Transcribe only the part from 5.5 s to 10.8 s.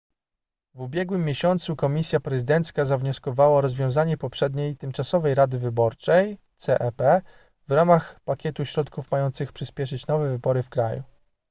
wyborczej cep w ramach pakietu środków mających przyspieszyć nowe wybory w